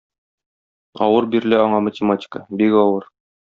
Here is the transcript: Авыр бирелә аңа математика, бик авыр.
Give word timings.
Авыр 1.09 1.29
бирелә 1.37 1.61
аңа 1.67 1.85
математика, 1.91 2.45
бик 2.65 2.83
авыр. 2.89 3.11